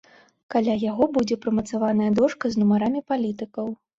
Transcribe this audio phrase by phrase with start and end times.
[0.53, 3.71] Каля яго будзе прымацаваная дошка з нумарамі палітыкаў.